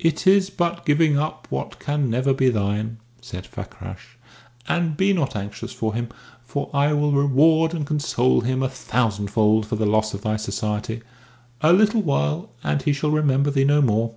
[0.00, 4.18] "It is but giving up what can never be thine," said Fakrash.
[4.66, 6.08] "And be not anxious for him,
[6.42, 11.02] for I will reward and console him a thousandfold for the loss of thy society.
[11.60, 14.16] A little while, and he shall remember thee no more."